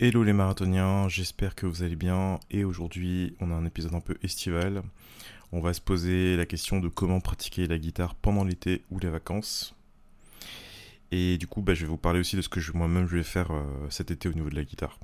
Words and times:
Hello 0.00 0.24
les 0.24 0.32
marathoniens, 0.32 1.08
j'espère 1.08 1.54
que 1.54 1.66
vous 1.66 1.84
allez 1.84 1.94
bien 1.94 2.40
et 2.50 2.64
aujourd'hui 2.64 3.36
on 3.38 3.52
a 3.52 3.54
un 3.54 3.64
épisode 3.64 3.94
un 3.94 4.00
peu 4.00 4.16
estival. 4.24 4.82
On 5.52 5.60
va 5.60 5.72
se 5.72 5.80
poser 5.80 6.34
la 6.34 6.46
question 6.46 6.80
de 6.80 6.88
comment 6.88 7.20
pratiquer 7.20 7.68
la 7.68 7.78
guitare 7.78 8.16
pendant 8.16 8.42
l'été 8.42 8.82
ou 8.90 8.98
les 8.98 9.08
vacances. 9.08 9.76
Et 11.12 11.38
du 11.38 11.46
coup 11.46 11.62
bah, 11.62 11.74
je 11.74 11.82
vais 11.82 11.88
vous 11.88 11.96
parler 11.96 12.18
aussi 12.18 12.34
de 12.34 12.42
ce 12.42 12.48
que 12.48 12.58
moi-même 12.76 13.06
je 13.06 13.18
vais 13.18 13.22
faire 13.22 13.52
euh, 13.52 13.62
cet 13.88 14.10
été 14.10 14.28
au 14.28 14.32
niveau 14.32 14.50
de 14.50 14.56
la 14.56 14.64
guitare. 14.64 14.98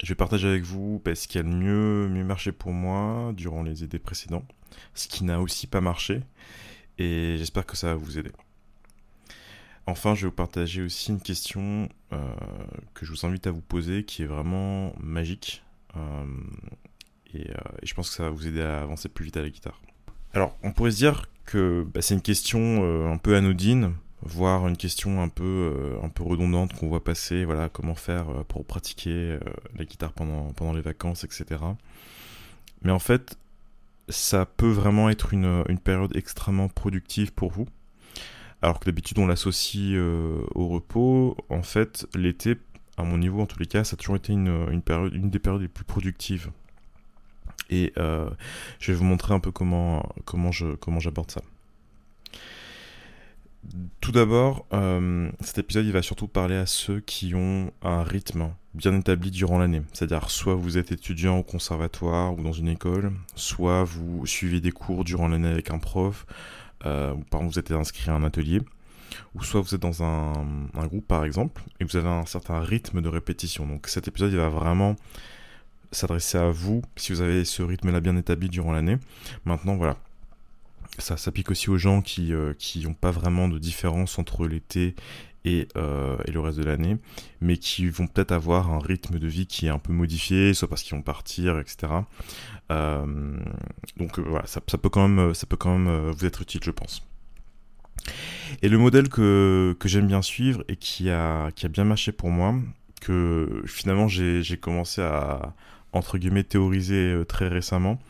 Je 0.00 0.08
vais 0.08 0.14
partager 0.14 0.46
avec 0.46 0.62
vous 0.62 1.02
bah, 1.04 1.16
ce 1.16 1.26
qui 1.26 1.38
a 1.38 1.42
le 1.42 1.48
mieux, 1.48 2.08
mieux 2.08 2.24
marché 2.24 2.52
pour 2.52 2.70
moi 2.70 3.32
durant 3.32 3.64
les 3.64 3.82
étés 3.82 3.98
précédents, 3.98 4.44
ce 4.94 5.08
qui 5.08 5.24
n'a 5.24 5.40
aussi 5.40 5.66
pas 5.66 5.80
marché 5.80 6.20
et 6.98 7.34
j'espère 7.38 7.66
que 7.66 7.76
ça 7.76 7.88
va 7.88 7.94
vous 7.96 8.20
aider. 8.20 8.30
Enfin, 9.86 10.14
je 10.14 10.22
vais 10.22 10.28
vous 10.28 10.34
partager 10.34 10.82
aussi 10.82 11.10
une 11.10 11.20
question 11.20 11.88
euh, 12.12 12.34
que 12.94 13.04
je 13.04 13.12
vous 13.12 13.26
invite 13.26 13.46
à 13.46 13.50
vous 13.50 13.60
poser, 13.60 14.04
qui 14.04 14.22
est 14.22 14.26
vraiment 14.26 14.94
magique. 14.98 15.62
Euh, 15.96 16.00
euh, 17.34 17.38
et, 17.82 17.86
je 17.86 17.94
pense 17.94 18.08
que 18.08 18.16
ça 18.16 18.22
va 18.24 18.30
vous 18.30 18.46
aider 18.46 18.62
à 18.62 18.80
avancer 18.80 19.08
plus 19.08 19.26
vite 19.26 19.36
à 19.36 19.42
la 19.42 19.50
guitare. 19.50 19.80
Alors, 20.32 20.56
on 20.62 20.72
pourrait 20.72 20.90
se 20.90 20.96
dire 20.96 21.26
que 21.44 21.86
bah, 21.92 22.00
c'est 22.00 22.14
une 22.14 22.22
question 22.22 23.10
un 23.12 23.18
peu 23.18 23.36
anodine, 23.36 23.92
voire 24.22 24.66
une 24.66 24.76
question 24.76 25.20
un 25.20 25.28
peu, 25.28 25.98
redondante 26.18 26.72
qu'on 26.72 26.88
voit 26.88 27.04
passer. 27.04 27.44
Voilà, 27.44 27.68
comment 27.68 27.94
faire 27.94 28.26
pour 28.48 28.64
pratiquer 28.64 29.38
la 29.76 29.84
guitare 29.84 30.12
pendant, 30.12 30.52
pendant 30.54 30.72
les 30.72 30.80
vacances, 30.80 31.24
etc. 31.24 31.60
Mais 32.82 32.92
en 32.92 32.98
fait, 32.98 33.36
ça 34.08 34.46
peut 34.46 34.70
vraiment 34.70 35.10
être 35.10 35.34
une, 35.34 35.64
une 35.68 35.78
période 35.78 36.16
extrêmement 36.16 36.68
productive 36.68 37.34
pour 37.34 37.50
vous 37.50 37.66
alors 38.64 38.80
que 38.80 38.86
d'habitude 38.86 39.18
on 39.18 39.26
l'associe 39.26 39.92
euh, 39.94 40.40
au 40.54 40.68
repos, 40.68 41.36
en 41.50 41.62
fait 41.62 42.06
l'été, 42.14 42.56
à 42.96 43.02
mon 43.02 43.18
niveau 43.18 43.42
en 43.42 43.46
tous 43.46 43.58
les 43.58 43.66
cas, 43.66 43.84
ça 43.84 43.92
a 43.92 43.96
toujours 43.98 44.16
été 44.16 44.32
une, 44.32 44.80
des 45.30 45.38
périodes 45.38 45.60
les 45.60 45.68
plus 45.68 45.84
productives. 45.84 46.50
Et 47.68 47.92
euh, 47.98 48.30
je 48.78 48.92
vais 48.92 48.96
vous 48.96 49.04
montrer 49.04 49.34
un 49.34 49.40
peu 49.40 49.50
comment 49.50 50.02
j'aborde 50.50 51.30
ça. 51.30 51.42
Tout 54.00 54.12
d'abord, 54.12 54.66
euh, 54.72 55.30
cet 55.40 55.58
épisode 55.58 55.84
il 55.84 55.92
va 55.92 56.02
surtout 56.02 56.28
parler 56.28 56.56
à 56.56 56.66
ceux 56.66 57.00
qui 57.00 57.34
ont 57.34 57.70
un 57.82 58.02
rythme 58.02 58.50
bien 58.72 58.94
établi 58.98 59.30
durant 59.30 59.58
l'année. 59.58 59.82
C'est-à-dire 59.92 60.30
soit 60.30 60.54
vous 60.54 60.78
êtes 60.78 60.90
étudiant 60.90 61.38
au 61.38 61.42
conservatoire 61.42 62.32
ou 62.34 62.42
dans 62.42 62.52
une 62.52 62.68
école, 62.68 63.12
soit 63.34 63.84
vous 63.84 64.26
suivez 64.26 64.60
des 64.60 64.72
cours 64.72 65.04
durant 65.04 65.28
l'année 65.28 65.48
avec 65.48 65.70
un 65.70 65.78
prof, 65.78 66.26
euh, 66.86 67.14
par 67.30 67.40
exemple 67.40 67.52
vous 67.52 67.58
êtes 67.58 67.70
inscrit 67.72 68.10
à 68.10 68.14
un 68.14 68.24
atelier, 68.24 68.60
ou 69.34 69.42
soit 69.42 69.60
vous 69.60 69.74
êtes 69.74 69.80
dans 69.80 70.02
un, 70.02 70.32
groupe 70.86 71.06
par 71.06 71.24
exemple, 71.24 71.62
et 71.80 71.84
vous 71.84 71.96
avez 71.96 72.08
un 72.08 72.26
certain 72.26 72.60
rythme 72.60 73.00
de 73.00 73.08
répétition. 73.08 73.66
Donc 73.66 73.88
cet 73.88 74.08
épisode 74.08 74.32
il 74.32 74.38
va 74.38 74.48
vraiment 74.48 74.96
s'adresser 75.92 76.38
à 76.38 76.50
vous 76.50 76.82
si 76.96 77.12
vous 77.12 77.20
avez 77.20 77.44
ce 77.44 77.62
rythme-là 77.62 78.00
bien 78.00 78.16
établi 78.16 78.48
durant 78.48 78.72
l'année. 78.72 78.98
Maintenant 79.44 79.76
voilà, 79.76 79.96
ça 80.98 81.16
s'applique 81.16 81.50
aussi 81.50 81.70
aux 81.70 81.78
gens 81.78 82.02
qui 82.02 82.30
n'ont 82.30 82.54
euh, 82.90 82.94
pas 83.00 83.10
vraiment 83.10 83.48
de 83.48 83.58
différence 83.58 84.18
entre 84.18 84.46
l'été 84.46 84.94
euh, 85.46 86.16
et, 86.24 86.30
le 86.30 86.40
reste 86.40 86.58
de 86.58 86.64
l'année, 86.64 86.96
mais 87.42 87.58
qui 87.58 87.86
vont 87.86 88.06
peut-être 88.06 88.32
avoir 88.32 88.70
un 88.70 88.78
rythme 88.78 89.18
de 89.18 89.26
vie 89.26 89.46
qui 89.46 89.66
est 89.66 89.70
un 89.70 89.78
peu 89.78 89.92
modifié, 89.92 90.54
soit 90.54 90.68
parce 90.68 90.82
qu'ils 90.82 90.96
vont 90.96 91.02
partir, 91.02 91.58
etc. 91.58 91.92
Euh, 92.72 93.36
donc 93.98 94.18
euh, 94.18 94.22
voilà, 94.26 94.46
ça, 94.46 94.60
peut 94.62 94.88
quand 94.88 95.06
même, 95.06 95.34
ça 95.34 95.46
peut 95.46 95.58
quand 95.58 95.76
même 95.76 96.10
vous 96.10 96.24
être 96.24 96.40
utile, 96.40 96.62
je 96.64 96.70
pense. 96.70 97.06
Et 98.62 98.70
le 98.70 98.78
modèle 98.78 99.10
que, 99.10 99.76
que 99.78 99.86
j'aime 99.86 100.06
bien 100.06 100.22
suivre 100.22 100.64
et 100.68 100.76
qui 100.76 101.10
a, 101.10 101.50
qui 101.50 101.66
a 101.66 101.68
bien 101.68 101.84
marché 101.84 102.12
pour 102.12 102.30
moi, 102.30 102.54
que 103.02 103.62
finalement 103.66 104.08
j'ai 104.08 104.56
commencé 104.56 105.02
à, 105.02 105.54
entre 105.92 106.16
guillemets, 106.16 106.44
théoriser 106.44 107.22
très 107.28 107.48
récemment, 107.48 108.00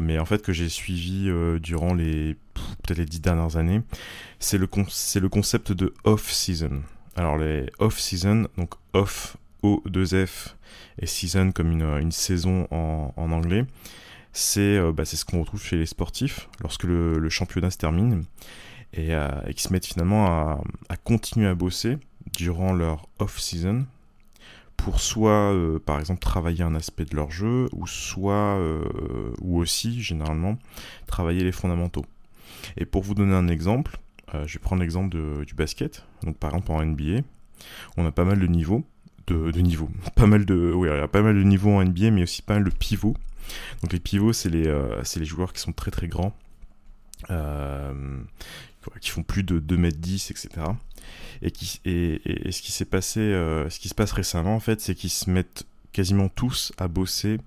mais 0.00 0.18
en 0.18 0.24
fait 0.24 0.42
que 0.42 0.52
j'ai 0.52 0.68
suivi 0.68 1.30
durant 1.60 1.94
les 1.94 2.36
peut-être 2.54 2.98
les 2.98 3.06
dix 3.06 3.20
dernières 3.20 3.56
années, 3.56 3.82
c'est 4.38 4.58
le, 4.58 4.68
le 4.68 5.28
concept 5.28 5.72
de 5.72 5.94
off-season. 6.04 6.82
Alors 7.16 7.38
les 7.38 7.66
off-season, 7.78 8.48
donc 8.56 8.74
off, 8.92 9.36
O2F, 9.62 10.54
et 10.98 11.06
season 11.06 11.52
comme 11.52 11.72
une, 11.72 11.82
une 12.00 12.12
saison 12.12 12.66
en, 12.70 13.12
en 13.16 13.32
anglais, 13.32 13.64
c'est 14.32 14.76
euh, 14.76 14.92
bah, 14.92 15.04
ce 15.04 15.24
qu'on 15.24 15.40
retrouve 15.40 15.62
chez 15.62 15.76
les 15.76 15.86
sportifs 15.86 16.48
lorsque 16.60 16.84
le, 16.84 17.18
le 17.18 17.28
championnat 17.30 17.70
se 17.70 17.78
termine 17.78 18.24
et, 18.92 19.14
euh, 19.14 19.28
et 19.46 19.54
qui 19.54 19.62
se 19.62 19.72
mettent 19.72 19.86
finalement 19.86 20.26
à, 20.26 20.60
à, 20.88 20.96
continuer 20.96 21.48
à 21.48 21.54
bosser 21.54 21.98
durant 22.36 22.72
leur 22.72 23.08
off-season 23.18 23.86
pour 24.82 25.00
soit 25.00 25.52
euh, 25.52 25.78
par 25.78 25.98
exemple 25.98 26.20
travailler 26.20 26.62
un 26.62 26.74
aspect 26.74 27.04
de 27.04 27.14
leur 27.16 27.30
jeu 27.30 27.68
ou 27.72 27.86
soit 27.86 28.58
ou 29.40 29.58
aussi 29.58 30.02
généralement 30.02 30.58
travailler 31.06 31.44
les 31.44 31.52
fondamentaux. 31.52 32.04
Et 32.76 32.84
pour 32.84 33.02
vous 33.02 33.14
donner 33.14 33.34
un 33.34 33.48
exemple, 33.48 33.98
euh, 34.34 34.46
je 34.46 34.54
vais 34.54 34.62
prendre 34.62 34.82
l'exemple 34.82 35.16
du 35.44 35.54
basket. 35.54 36.04
Donc 36.22 36.36
par 36.36 36.50
exemple 36.50 36.72
en 36.72 36.84
NBA, 36.84 37.22
on 37.96 38.06
a 38.06 38.12
pas 38.12 38.24
mal 38.24 38.38
de 38.38 38.46
niveaux. 38.46 38.84
De. 39.26 39.52
Pas 40.16 40.26
mal 40.26 40.44
de, 40.44 40.72
oui, 40.74 40.88
il 40.88 40.96
y 40.96 41.00
a 41.00 41.06
pas 41.06 41.22
mal 41.22 41.36
de 41.36 41.42
niveaux 41.42 41.70
en 41.70 41.84
NBA, 41.84 42.10
mais 42.10 42.24
aussi 42.24 42.42
pas 42.42 42.54
mal 42.54 42.64
de 42.64 42.70
pivots. 42.70 43.14
Donc 43.80 43.92
les 43.92 44.00
pivots, 44.00 44.32
c'est 44.32 44.48
les, 44.48 44.66
euh, 44.66 45.00
les 45.16 45.24
joueurs 45.24 45.52
qui 45.52 45.60
sont 45.60 45.72
très 45.72 45.92
très 45.92 46.08
grands, 46.08 46.34
euh, 47.30 48.20
qui 49.00 49.10
font 49.10 49.22
plus 49.22 49.44
de 49.44 49.60
2m10, 49.60 50.32
etc. 50.32 50.48
Et, 51.42 51.50
ce 51.54 52.62
qui 52.62 52.72
s'est 52.72 52.84
passé, 52.84 53.20
ce 53.20 53.78
qui 53.78 53.88
se 53.88 53.94
passe 53.94 54.12
récemment, 54.12 54.54
en 54.54 54.60
fait, 54.60 54.80
c'est 54.80 54.94
qu'ils 54.94 55.10
se 55.10 55.30
mettent 55.30 55.64
quasiment 55.92 56.28
tous 56.28 56.72
à 56.78 56.88
bosser 56.88 57.38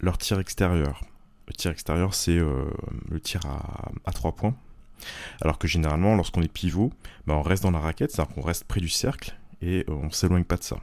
leur 0.00 0.18
tir 0.18 0.38
extérieur. 0.38 1.00
Le 1.48 1.54
tir 1.54 1.70
extérieur, 1.70 2.14
c'est 2.14 2.38
euh, 2.38 2.64
le 3.10 3.20
tir 3.20 3.44
à, 3.46 3.92
à 4.04 4.12
3 4.12 4.32
points. 4.32 4.56
Alors 5.42 5.58
que 5.58 5.68
généralement, 5.68 6.16
lorsqu'on 6.16 6.42
est 6.42 6.52
pivot, 6.52 6.92
bah, 7.26 7.34
on 7.34 7.42
reste 7.42 7.62
dans 7.62 7.70
la 7.70 7.80
raquette, 7.80 8.12
c'est-à-dire 8.12 8.34
qu'on 8.34 8.42
reste 8.42 8.64
près 8.64 8.80
du 8.80 8.88
cercle 8.88 9.36
et 9.60 9.84
euh, 9.88 9.92
on 9.92 10.06
ne 10.06 10.10
s'éloigne 10.10 10.44
pas 10.44 10.56
de 10.56 10.62
ça. 10.62 10.76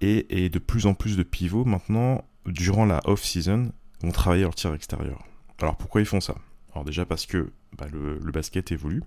Et, 0.00 0.50
de 0.50 0.58
plus 0.58 0.84
en 0.84 0.92
plus 0.92 1.16
de 1.16 1.22
pivots, 1.22 1.64
maintenant, 1.64 2.24
durant 2.44 2.84
la 2.84 3.00
off-season, 3.06 3.72
vont 4.02 4.10
travailler 4.10 4.42
leur 4.42 4.54
tir 4.54 4.74
extérieur. 4.74 5.24
Alors 5.60 5.76
pourquoi 5.76 6.02
ils 6.02 6.06
font 6.06 6.20
ça? 6.20 6.34
Alors 6.72 6.84
déjà 6.84 7.06
parce 7.06 7.24
que 7.24 7.52
bah, 7.78 7.86
le, 7.90 8.18
basket 8.30 8.70
évolue 8.70 9.02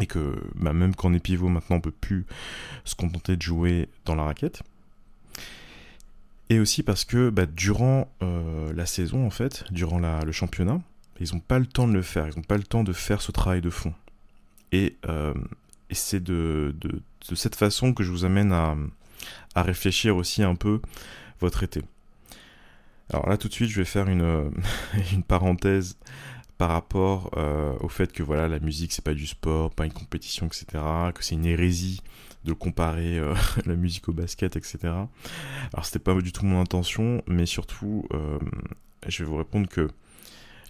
et 0.00 0.06
que 0.06 0.34
bah, 0.56 0.72
même 0.72 0.94
quand 0.94 1.10
on 1.10 1.14
est 1.14 1.20
pivot 1.20 1.48
maintenant 1.48 1.76
on 1.76 1.80
peut 1.80 1.90
plus 1.90 2.26
se 2.84 2.94
contenter 2.94 3.36
de 3.36 3.42
jouer 3.42 3.88
dans 4.04 4.14
la 4.14 4.24
raquette 4.24 4.62
et 6.50 6.58
aussi 6.58 6.82
parce 6.82 7.04
que 7.04 7.30
bah, 7.30 7.46
durant 7.46 8.12
euh, 8.22 8.72
la 8.74 8.84
saison, 8.84 9.24
en 9.24 9.30
fait, 9.30 9.64
durant 9.70 10.00
le 10.00 10.32
championnat, 10.32 10.80
ils 11.20 11.32
n'ont 11.32 11.40
pas 11.40 11.60
le 11.60 11.66
temps 11.66 11.86
de 11.86 11.92
le 11.92 12.02
faire, 12.02 12.26
ils 12.26 12.36
n'ont 12.36 12.42
pas 12.42 12.56
le 12.56 12.64
temps 12.64 12.82
de 12.82 12.92
faire 12.92 13.22
ce 13.22 13.30
travail 13.30 13.60
de 13.60 13.70
fond. 13.70 13.94
Et, 14.72 14.96
euh, 15.06 15.32
c'est 15.92 16.22
de, 16.22 16.74
cette 17.34 17.54
façon 17.54 17.94
que 17.94 18.02
je 18.02 18.10
vous 18.10 18.24
amène 18.24 18.52
à, 18.52 18.76
réfléchir 19.56 20.16
aussi 20.16 20.42
un 20.42 20.54
peu 20.56 20.80
votre 21.40 21.62
été. 21.62 21.82
Alors 23.12 23.28
là 23.28 23.36
tout 23.36 23.48
de 23.48 23.52
suite 23.52 23.68
je 23.68 23.76
vais 23.76 23.84
faire 23.84 24.08
une, 24.08 24.52
une 25.12 25.24
parenthèse 25.24 25.98
par 26.60 26.68
rapport 26.68 27.30
euh, 27.38 27.74
au 27.80 27.88
fait 27.88 28.12
que 28.12 28.22
voilà 28.22 28.46
la 28.46 28.58
musique 28.58 28.92
c'est 28.92 29.02
pas 29.02 29.14
du 29.14 29.26
sport, 29.26 29.70
pas 29.70 29.86
une 29.86 29.94
compétition, 29.94 30.46
etc. 30.46 30.66
Que 31.14 31.24
c'est 31.24 31.34
une 31.34 31.46
hérésie 31.46 32.02
de 32.44 32.52
comparer 32.52 33.18
euh, 33.18 33.34
la 33.64 33.76
musique 33.76 34.10
au 34.10 34.12
basket, 34.12 34.56
etc. 34.56 34.78
Alors 34.84 35.84
c'était 35.84 36.00
pas 36.00 36.14
du 36.20 36.32
tout 36.32 36.44
mon 36.44 36.60
intention, 36.60 37.22
mais 37.26 37.46
surtout, 37.46 38.04
euh, 38.12 38.38
je 39.08 39.24
vais 39.24 39.30
vous 39.30 39.38
répondre 39.38 39.68
que 39.68 39.88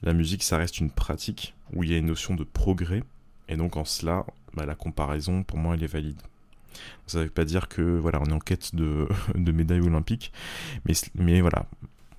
la 0.04 0.12
musique, 0.12 0.44
ça 0.44 0.58
reste 0.58 0.78
une 0.78 0.92
pratique 0.92 1.54
où 1.72 1.82
il 1.82 1.90
y 1.90 1.94
a 1.96 1.98
une 1.98 2.06
notion 2.06 2.36
de 2.36 2.44
progrès, 2.44 3.02
et 3.48 3.56
donc 3.56 3.76
en 3.76 3.84
cela, 3.84 4.24
bah, 4.54 4.66
la 4.66 4.76
comparaison, 4.76 5.42
pour 5.42 5.58
moi, 5.58 5.74
elle 5.74 5.82
est 5.82 5.88
valide. 5.88 6.22
Ça 7.08 7.18
ne 7.18 7.24
veut 7.24 7.30
pas 7.30 7.44
dire 7.44 7.66
que 7.66 7.82
voilà, 7.82 8.20
on 8.22 8.26
est 8.26 8.32
en 8.32 8.38
quête 8.38 8.76
de, 8.76 9.08
médailles 9.34 9.80
olympiques, 9.80 10.32
mais 11.16 11.40
voilà, 11.40 11.66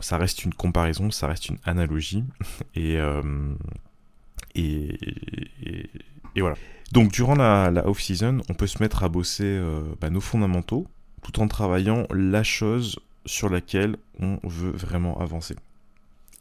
ça 0.01 0.17
reste 0.17 0.43
une 0.43 0.53
comparaison, 0.53 1.11
ça 1.11 1.27
reste 1.27 1.49
une 1.49 1.57
analogie, 1.63 2.23
et, 2.75 2.97
euh, 2.97 3.53
et, 4.55 4.97
et 6.35 6.41
voilà. 6.41 6.55
Donc 6.91 7.11
durant 7.11 7.35
la, 7.35 7.71
off-season, 7.87 8.41
on 8.49 8.53
peut 8.53 8.67
se 8.67 8.81
mettre 8.81 9.03
à 9.03 9.09
bosser 9.09 9.45
euh, 9.45 9.81
bah, 9.99 10.09
nos 10.09 10.21
fondamentaux 10.21 10.87
tout 11.23 11.39
en 11.39 11.47
travaillant 11.47 12.05
la 12.11 12.43
chose 12.43 12.99
sur 13.25 13.49
laquelle 13.49 13.95
on 14.19 14.39
veut 14.43 14.71
vraiment 14.71 15.19
avancer. 15.19 15.55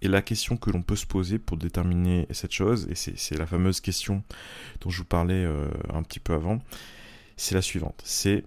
Et 0.03 0.09
la 0.09 0.23
question 0.23 0.57
que 0.57 0.71
l'on 0.71 0.83
peut 0.83 0.97
se 0.97 1.07
poser 1.07 1.39
pour 1.39 1.59
déterminer 1.59 2.27
cette 2.31 2.53
chose, 2.53 2.89
et 2.91 2.95
c'est 2.95 3.37
la 3.37 3.47
fameuse 3.47 3.81
question 3.81 4.23
dont 4.81 4.89
je 4.89 4.99
vous 4.99 5.05
parlais 5.05 5.45
euh, 5.45 5.69
un 5.93 6.03
petit 6.03 6.21
peu 6.21 6.33
avant, 6.33 6.61
c'est 7.37 7.55
la 7.55 7.61
suivante. 7.61 8.01
C'est 8.05 8.45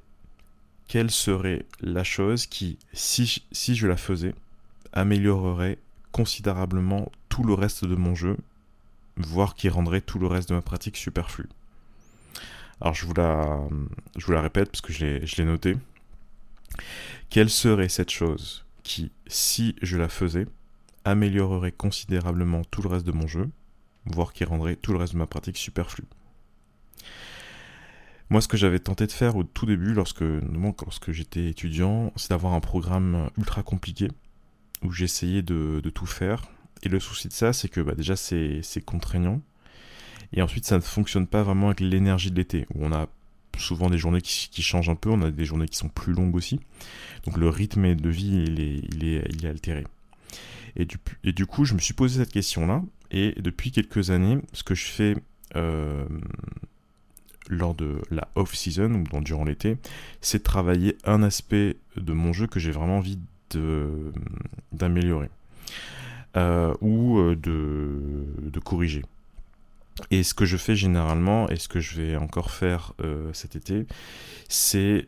quelle 0.87 1.11
serait 1.11 1.65
la 1.79 2.03
chose 2.03 2.47
qui, 2.47 2.79
si, 2.91 3.43
si 3.51 3.75
je 3.75 3.85
la 3.85 3.97
faisais, 3.97 4.33
améliorerait 4.93 5.79
considérablement 6.11 7.11
tout 7.29 7.43
le 7.43 7.53
reste 7.53 7.85
de 7.85 7.95
mon 7.95 8.15
jeu, 8.15 8.37
voire 9.17 9.55
qui 9.55 9.67
rendrait 9.69 10.01
tout 10.01 10.19
le 10.19 10.27
reste 10.27 10.49
de 10.49 10.55
ma 10.55 10.61
pratique 10.61 10.97
superflu. 10.97 11.49
Alors 12.79 12.93
je 12.93 13.05
vous 13.05 13.13
la, 13.13 13.59
je 14.17 14.31
la 14.31 14.41
répète 14.41 14.69
parce 14.69 14.81
que 14.81 14.93
je 14.93 15.35
l'ai 15.37 15.45
noté. 15.45 15.75
quelle 17.29 17.49
serait 17.49 17.89
cette 17.89 18.11
chose 18.11 18.65
qui, 18.83 19.11
si 19.27 19.75
je 19.81 19.97
la 19.97 20.09
faisais, 20.09 20.45
améliorerait 21.05 21.71
considérablement 21.71 22.63
tout 22.65 22.81
le 22.81 22.89
reste 22.89 23.05
de 23.05 23.11
mon 23.11 23.27
jeu, 23.27 23.49
voire 24.05 24.33
qui 24.33 24.43
rendrait 24.43 24.75
tout 24.75 24.91
le 24.91 24.99
reste 24.99 25.13
de 25.13 25.17
ma 25.17 25.27
pratique 25.27 25.57
superflu. 25.57 26.03
Moi, 28.29 28.41
ce 28.41 28.47
que 28.47 28.57
j'avais 28.57 28.79
tenté 28.79 29.05
de 29.05 29.11
faire 29.11 29.35
au 29.35 29.43
tout 29.43 29.65
début, 29.65 29.93
lorsque, 29.93 30.23
lorsque 30.23 31.11
j'étais 31.11 31.47
étudiant, 31.49 32.11
c'est 32.15 32.29
d'avoir 32.29 32.53
un 32.53 32.61
programme 32.61 33.29
ultra 33.37 33.63
compliqué, 33.63 34.09
où 34.83 34.91
j'essayais 34.91 35.41
de, 35.41 35.81
tout 35.93 36.05
faire. 36.05 36.43
Et 36.83 36.89
le 36.89 36.99
souci 36.99 37.27
de 37.27 37.33
ça, 37.33 37.53
c'est 37.53 37.69
que 37.69 37.81
bah, 37.81 37.95
déjà, 37.95 38.15
c'est 38.15 38.61
contraignant. 38.85 39.41
Et 40.33 40.41
ensuite, 40.41 40.65
ça 40.65 40.75
ne 40.75 40.81
fonctionne 40.81 41.27
pas 41.27 41.43
vraiment 41.43 41.67
avec 41.67 41.79
l'énergie 41.79 42.31
de 42.31 42.35
l'été, 42.35 42.65
où 42.73 42.85
on 42.85 42.91
a 42.91 43.07
souvent 43.57 43.89
des 43.89 43.97
journées 43.97 44.21
qui, 44.21 44.61
changent 44.61 44.89
un 44.89 44.95
peu, 44.95 45.09
on 45.09 45.21
a 45.21 45.31
des 45.31 45.45
journées 45.45 45.67
qui 45.67 45.77
sont 45.77 45.89
plus 45.89 46.13
longues 46.13 46.35
aussi. 46.35 46.59
Donc 47.25 47.37
le 47.37 47.49
rythme 47.49 47.95
de 47.95 48.09
vie, 48.09 48.45
il 48.47 49.05
est, 49.05 49.45
altéré. 49.45 49.85
Et 50.75 50.85
du, 50.85 51.45
coup, 51.45 51.65
je 51.65 51.75
me 51.75 51.79
suis 51.79 51.93
posé 51.93 52.19
cette 52.19 52.33
question-là. 52.33 52.81
Et 53.11 53.35
depuis 53.39 53.71
quelques 53.71 54.09
années, 54.09 54.39
ce 54.53 54.63
que 54.63 54.73
je 54.73 54.85
fais 54.85 55.15
euh, 55.55 56.03
lors 57.47 57.75
de 57.75 58.01
la 58.09 58.27
off-season, 58.35 59.03
ou 59.13 59.21
durant 59.21 59.43
l'été, 59.43 59.77
c'est 60.21 60.41
travailler 60.41 60.97
un 61.03 61.21
aspect 61.21 61.77
de 61.95 62.13
mon 62.13 62.33
jeu 62.33 62.47
que 62.47 62.59
j'ai 62.59 62.71
vraiment 62.71 62.97
envie 62.97 63.19
d'améliorer. 64.71 65.29
Euh, 66.35 66.73
ou 66.81 67.19
euh, 67.19 67.35
de, 67.35 68.59
corriger. 68.59 69.03
Et 70.09 70.23
ce 70.23 70.33
que 70.33 70.45
je 70.45 70.57
fais 70.57 70.75
généralement, 70.75 71.47
et 71.49 71.57
ce 71.57 71.67
que 71.67 71.79
je 71.79 72.01
vais 72.01 72.15
encore 72.15 72.49
faire 72.49 72.93
euh, 73.01 73.31
cet 73.33 73.55
été, 73.55 73.85
c'est. 74.49 75.07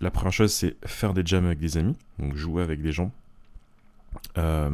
La 0.00 0.10
première 0.10 0.32
chose, 0.32 0.52
c'est 0.52 0.76
faire 0.86 1.12
des 1.12 1.22
jams 1.24 1.44
avec 1.46 1.58
des 1.58 1.76
amis, 1.76 1.96
donc 2.18 2.34
jouer 2.34 2.62
avec 2.62 2.80
des 2.80 2.92
gens. 2.92 3.12
Euh, 4.38 4.70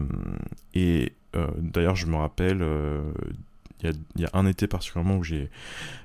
et 0.74 1.12
euh, 1.34 1.48
d'ailleurs, 1.58 1.96
je 1.96 2.06
me 2.06 2.16
rappelle, 2.16 2.64
il 3.82 3.92
y, 4.16 4.24
a 4.24 4.30
un 4.32 4.46
été 4.46 4.66
particulièrement 4.66 5.16
où 5.16 5.24
j'ai 5.24 5.50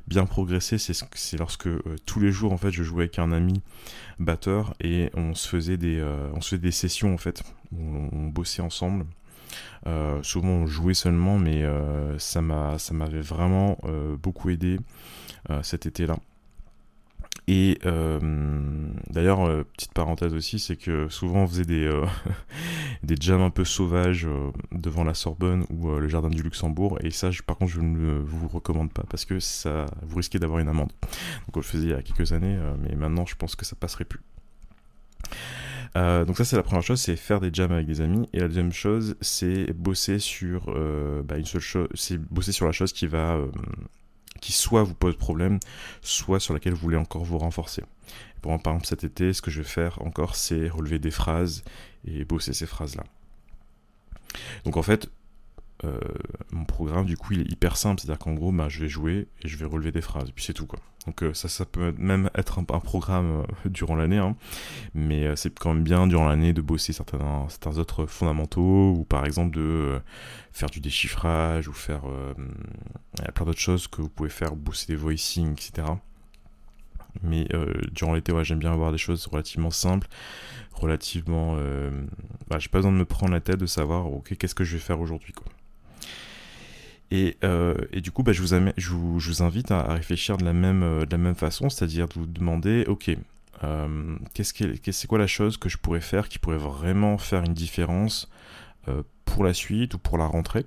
bien 0.08 0.26
progressé, 0.26 0.78
c'est 0.78 1.38
lorsque 1.38 1.70
tous 2.06 2.20
les 2.20 2.32
jours, 2.32 2.54
en 2.54 2.58
fait, 2.58 2.72
je 2.72 2.84
jouais 2.84 3.04
avec 3.04 3.20
un 3.20 3.32
ami 3.32 3.62
batteur 4.20 4.74
et 4.82 5.10
on 5.14 5.34
se 5.34 5.48
faisait 5.48 5.78
des, 5.78 6.04
des 6.54 6.72
sessions, 6.72 7.14
en 7.14 7.18
fait, 7.18 7.44
où 7.72 8.10
on 8.12 8.28
bossait 8.28 8.62
ensemble. 8.62 9.06
Euh, 9.88 10.24
souvent 10.24 10.50
on 10.50 10.66
jouait 10.66 10.94
seulement, 10.94 11.38
mais 11.38 11.64
euh, 11.64 12.18
ça 12.18 12.42
m'avait 12.42 13.22
vraiment 13.22 13.78
euh, 13.84 14.16
beaucoup 14.18 14.50
aidé 14.50 14.80
cet 15.62 15.86
été-là. 15.86 16.18
Et 17.48 17.78
d'ailleurs, 19.10 19.66
petite 19.76 19.94
parenthèse 19.94 20.34
aussi, 20.34 20.58
c'est 20.60 20.76
que 20.76 21.08
souvent 21.10 21.44
on 21.44 21.48
faisait 21.48 21.66
des, 21.66 22.02
des 23.04 23.16
jams 23.20 23.42
un 23.42 23.50
peu 23.52 23.64
sauvages 23.64 24.28
devant 24.72 25.04
la 25.04 25.14
Sorbonne 25.14 25.66
ou 25.70 25.92
le 25.92 26.08
Jardin 26.08 26.30
du 26.30 26.42
Luxembourg. 26.42 26.98
Et 27.04 27.12
ça, 27.12 27.30
par 27.46 27.58
contre, 27.58 27.72
je 27.72 27.82
ne 27.82 28.18
vous 28.18 28.48
recommande 28.48 28.92
pas 28.92 29.04
parce 29.10 29.26
que 29.26 29.40
ça, 29.40 29.86
vous 30.02 30.18
risquez 30.18 30.40
d'avoir 30.40 30.60
une 30.60 30.70
amende. 30.70 30.92
Donc 31.46 31.58
on 31.58 31.60
le 31.60 31.64
faisait 31.66 31.86
il 31.86 31.92
y 31.92 31.94
a 31.94 32.02
quelques 32.02 32.32
années, 32.32 32.58
mais 32.82 32.96
maintenant 32.96 33.26
je 33.26 33.36
pense 33.36 33.56
que 33.56 33.66
ça 33.66 33.76
passerait 33.76 34.06
plus. 34.06 34.22
Euh, 35.96 36.26
donc 36.26 36.38
ça 36.38 36.44
c'est 36.44 36.58
la 36.58 36.64
première 36.64 36.84
chose, 36.84 37.00
c'est 37.00 37.16
faire 37.16 37.40
des 37.40 37.50
jams 37.54 37.72
avec 37.72 37.88
des 37.88 38.02
amis. 38.02 38.28
Et 38.34 38.40
la 38.40 38.48
deuxième 38.48 38.74
chose, 38.74 39.16
c'est 39.22 39.72
bosser 39.74 40.20
sur 40.20 40.66
euh, 40.68 41.24
bah, 41.24 41.38
une 41.38 41.46
seule 41.46 41.62
chose, 41.62 41.88
c'est 41.94 42.18
bosser 42.18 42.52
sur 42.52 42.66
la 42.66 42.72
chose 42.72 42.92
qui 42.92 43.08
va, 43.08 43.36
euh, 43.36 43.48
qui 44.42 44.52
soit 44.52 44.84
vous 44.84 44.94
pose 44.94 45.16
problème, 45.16 45.60
soit 46.02 46.40
sur 46.40 46.54
laquelle 46.54 46.74
vous 46.74 46.80
voulez 46.80 46.98
encore 46.98 47.24
vous 47.24 47.38
renforcer. 47.38 47.84
Pour 48.42 48.52
par 48.62 48.74
exemple 48.74 48.88
cet 48.88 49.04
été, 49.04 49.34
ce 49.34 49.42
que 49.42 49.50
je 49.50 49.62
vais 49.62 49.68
faire 49.68 50.02
encore, 50.02 50.36
c'est 50.36 50.70
relever 50.70 51.00
des 51.00 51.12
phrases 51.12 51.64
et 52.06 52.26
bosser 52.26 52.54
ces 52.54 52.68
phrases 52.68 52.96
là. 52.96 53.04
Donc 54.66 54.78
en 54.78 54.84
fait, 54.84 55.10
mon 56.52 56.66
programme 56.66 57.06
du 57.06 57.18
coup 57.18 57.34
il 57.34 57.42
est 57.42 57.52
hyper 57.52 57.78
simple, 57.78 58.02
c'est-à-dire 58.02 58.20
qu'en 58.20 58.34
gros, 58.34 58.52
bah, 58.52 58.70
je 58.70 58.80
vais 58.80 58.90
jouer 58.90 59.28
et 59.44 59.48
je 59.48 59.58
vais 59.58 59.66
relever 59.66 59.92
des 59.92 60.02
phrases, 60.02 60.30
et 60.30 60.32
puis 60.32 60.44
c'est 60.44 60.54
tout 60.54 60.66
quoi. 60.66 60.80
Donc 61.06 61.22
euh, 61.22 61.34
ça, 61.34 61.48
ça 61.48 61.66
peut 61.66 61.94
même 61.98 62.30
être 62.36 62.58
un, 62.60 62.64
programme 62.64 63.42
euh, 63.42 63.70
durant 63.70 63.96
l'année, 63.96 64.18
hein. 64.18 64.36
mais 64.96 65.26
euh, 65.26 65.36
c'est 65.36 65.58
quand 65.58 65.74
même 65.74 65.84
bien 65.84 66.08
durant 66.08 66.28
l'année 66.28 66.52
de 66.52 66.62
bosser 66.62 66.94
certains, 66.94 67.46
certains 67.50 67.78
autres 67.78 68.06
fondamentaux, 68.08 68.94
ou 68.98 69.04
par 69.04 69.26
exemple 69.26 69.56
de 69.56 70.00
faire 70.52 70.70
du 70.70 70.80
déchiffrage, 70.80 71.68
ou 71.68 71.74
faire 71.74 72.04
plein 73.34 73.46
d'autres 73.46 73.60
choses 73.60 73.88
que 73.88 74.02
vous 74.02 74.10
pouvez 74.10 74.30
faire, 74.30 74.56
bosser 74.56 74.88
des 74.88 74.96
voicing, 74.96 75.52
etc. 75.52 75.88
Mais 77.22 77.48
durant 77.92 78.14
l'été, 78.14 78.32
ouais, 78.32 78.44
j'aime 78.44 78.60
bien 78.60 78.72
avoir 78.72 78.92
des 78.92 78.98
choses 78.98 79.28
relativement 79.28 79.72
simples, 79.72 80.08
relativement... 80.74 81.58
Bah, 82.48 82.58
j'ai 82.58 82.70
pas 82.70 82.78
besoin 82.78 82.94
de 82.94 82.98
me 82.98 83.06
prendre 83.06 83.34
la 83.34 83.42
tête 83.42 83.58
de 83.58 83.66
savoir, 83.66 84.12
ok, 84.12 84.38
qu'est-ce 84.38 84.56
que 84.56 84.64
je 84.64 84.78
vais 84.78 84.82
faire 84.82 85.02
aujourd'hui, 85.02 85.34
quoi. 85.34 85.46
Euh, 87.14 87.76
et, 87.92 88.02
du 88.02 88.12
coup, 88.12 88.24
bah, 88.24 88.32
je, 88.34 88.42
vous 88.42 89.44
invite 89.44 89.72
à, 89.72 89.94
réfléchir 89.94 90.38
de 90.38 90.46
la 90.46 90.54
même, 90.54 90.84
euh, 90.84 91.06
de 91.06 91.12
la 91.12 91.18
même 91.18 91.36
façon, 91.36 91.70
c'est-à-dire 91.70 92.08
de 92.08 92.14
vous 92.16 92.26
demander, 92.26 92.86
ok, 92.88 93.12
euh, 93.64 94.16
qu'est-ce 94.34 94.54
c'est 94.92 95.08
quoi 95.08 95.18
la 95.18 95.28
chose 95.28 95.58
que 95.58 95.70
je 95.70 95.78
pourrais 95.78 96.02
faire 96.02 96.28
qui 96.30 96.40
pourrait 96.40 96.58
vraiment 96.58 97.18
faire 97.18 97.44
une 97.44 97.54
différence 97.54 98.30
pour 99.24 99.44
la 99.44 99.54
suite 99.54 99.96
ou 99.96 99.98
pour 99.98 100.18
la 100.18 100.26
rentrée? 100.26 100.66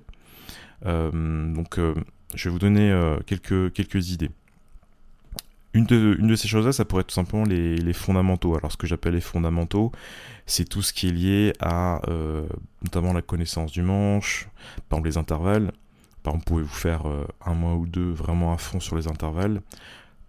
Donc, 0.83 1.79
je 2.35 2.43
vais 2.43 2.49
vous 2.49 2.59
donner 2.59 3.15
quelques, 3.25 4.11
idées. 4.11 4.31
Une 5.73 5.85
de, 5.85 6.35
ces 6.35 6.47
choses-là, 6.47 6.73
ça 6.73 6.83
pourrait 6.83 7.01
être 7.01 7.07
tout 7.07 7.15
simplement 7.15 7.45
les 7.45 7.93
fondamentaux. 7.93 8.57
Alors, 8.57 8.71
ce 8.71 8.77
que 8.77 8.87
j'appelle 8.87 9.13
les 9.13 9.21
fondamentaux, 9.21 9.93
c'est 10.45 10.67
tout 10.67 10.81
ce 10.81 10.91
qui 10.91 11.07
est 11.07 11.11
lié 11.11 11.53
à 11.61 12.01
notamment 12.81 13.13
la 13.13 13.21
connaissance 13.21 13.71
du 13.71 13.83
manche, 13.83 14.49
par 14.89 14.99
exemple 14.99 15.07
les 15.07 15.17
intervalles, 15.17 15.71
par 16.23 16.33
exemple, 16.33 16.47
pouvez-vous 16.47 16.67
faire 16.67 17.07
euh, 17.07 17.25
un 17.45 17.53
mois 17.53 17.75
ou 17.75 17.87
deux 17.87 18.11
vraiment 18.11 18.53
à 18.53 18.57
fond 18.57 18.79
sur 18.79 18.95
les 18.95 19.07
intervalles 19.07 19.61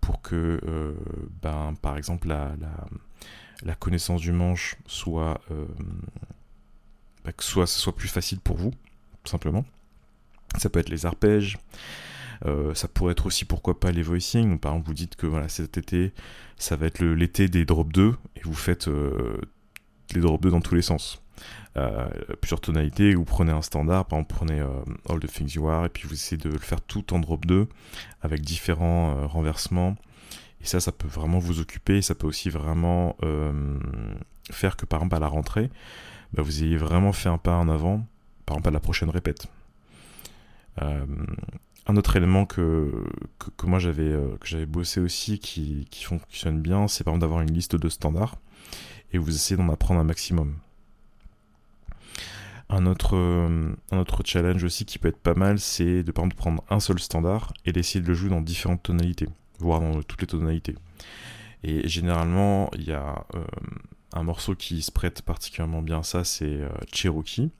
pour 0.01 0.23
que, 0.23 0.61
euh, 0.67 0.95
ben, 1.43 1.75
par 1.83 1.97
exemple, 1.97 2.29
la, 2.29 3.75
connaissance 3.75 4.21
du 4.21 4.33
manche 4.33 4.77
soit, 4.87 5.41
euh, 5.51 5.67
ben, 7.25 7.33
soit, 7.39 7.67
soit 7.67 7.95
plus 7.95 8.09
facile 8.09 8.41
pour 8.41 8.57
vous, 8.57 8.71
tout 9.25 9.31
simplement. 9.31 9.65
Ça 10.59 10.69
peut 10.69 10.81
être 10.81 10.89
les 10.89 11.07
arpèges. 11.07 11.59
ça 12.75 12.89
pourrait 12.89 13.13
être 13.13 13.27
aussi 13.27 13.45
pourquoi 13.45 13.79
pas 13.79 13.93
les 13.93 14.03
voicing. 14.03 14.59
Par 14.59 14.73
exemple, 14.73 14.89
vous 14.89 14.95
dites 14.95 15.17
que 15.17 15.27
voilà, 15.27 15.49
cet 15.49 15.77
été, 15.79 16.13
ça 16.57 16.77
va 16.77 16.87
être 16.87 17.05
l'été 17.05 17.49
des 17.49 17.65
drop 17.65 17.93
2 17.93 18.17
et 18.37 18.41
vous 18.43 18.55
faites 18.55 18.89
les 20.15 20.21
drop 20.21 20.43
2 20.43 20.51
dans 20.51 20.61
tous 20.61 20.75
les 20.75 20.83
sens. 20.83 21.23
Euh, 21.77 22.09
plusieurs 22.41 22.61
tonalités, 22.61 23.15
vous 23.15 23.25
prenez 23.25 23.53
un 23.53 23.63
standard, 23.63 24.05
par 24.07 24.19
exemple 24.19 24.35
prenez 24.35 24.61
euh, 24.61 24.69
All 25.09 25.21
the 25.21 25.27
Things 25.27 25.55
You 25.55 25.69
Are, 25.69 25.87
et 25.87 25.89
puis 25.89 26.07
vous 26.09 26.15
essayez 26.15 26.37
de 26.37 26.49
le 26.49 26.59
faire 26.59 26.81
tout 26.81 27.15
en 27.15 27.21
drop 27.21 27.47
2, 27.47 27.69
avec 28.23 28.41
différents 28.43 29.17
euh, 29.17 29.27
renversements. 29.27 29.97
Et 30.61 30.67
ça, 30.67 30.81
ça 30.81 30.93
peut 30.93 31.09
vraiment 31.09 31.39
vous 31.39 31.61
occuper, 31.61 32.03
ça 32.03 32.15
peut 32.15 32.27
aussi 32.27 32.51
vraiment 32.51 33.17
faire 34.51 34.77
que 34.77 34.85
par 34.85 35.01
exemple 35.01 35.17
à 35.17 35.21
la 35.21 35.27
rentrée, 35.27 35.71
bah, 36.35 36.43
vous 36.43 36.63
ayez 36.63 36.77
vraiment 36.77 37.13
fait 37.13 37.31
un 37.31 37.39
pas 37.39 37.57
en 37.57 37.69
avant, 37.71 38.05
par 38.45 38.57
exemple 38.57 38.69
à 38.69 38.73
la 38.73 38.81
prochaine 38.81 39.09
répète. 39.09 39.47
Un 41.87 41.97
autre 41.97 42.17
élément 42.17 42.47
que, 42.47 42.93
que, 43.57 43.67
moi 43.67 43.79
j'avais 43.79 44.17
que 44.41 44.47
j'avais 44.47 44.67
bossé 44.67 45.01
aussi 45.01 45.39
qui, 45.39 45.87
qui 45.91 46.05
fonctionne 46.05 46.61
bien, 46.61 46.89
c'est 46.89 47.05
par 47.05 47.13
exemple 47.15 47.23
d'avoir 47.23 47.41
une 47.41 47.53
liste 47.53 47.77
de 47.77 47.89
standards 47.89 48.37
et 49.13 49.19
vous 49.19 49.35
essayez 49.35 49.57
d'en 49.57 49.69
apprendre 49.71 50.01
un 50.01 50.05
maximum. 50.05 50.57
Un 52.69 52.87
autre, 52.87 53.17
euh, 53.17 53.75
un 53.91 53.99
autre 53.99 54.23
challenge 54.25 54.63
aussi 54.63 54.85
qui 54.85 54.99
peut 54.99 55.09
être 55.09 55.19
pas 55.19 55.35
mal, 55.35 55.59
c'est 55.59 56.05
de, 56.05 56.13
prendre 56.13 56.63
un 56.71 56.79
seul 56.79 57.01
standard 57.01 57.53
et 57.67 57.73
d'essayer 57.73 58.01
de 58.01 58.07
le 58.07 58.15
jouer 58.15 58.31
dans 58.31 58.41
différentes 58.41 58.85
tonalités, 58.85 59.29
voire 59.59 59.81
dans 59.81 60.03
toutes 60.03 60.21
les 60.21 60.29
tonalités. 60.29 60.77
Et 61.65 61.89
généralement, 61.89 62.71
il 62.75 62.85
y 62.85 62.93
a 62.93 63.27
euh, 63.35 63.45
un 64.13 64.23
morceau 64.23 64.55
qui 64.55 64.83
se 64.83 64.93
prête 64.93 65.23
particulièrement 65.23 65.83
bien 65.83 65.99
à 65.99 66.03
ça, 66.05 66.23
c'est 66.23 66.47
euh, 66.47 66.69
Cherokee. 66.93 67.51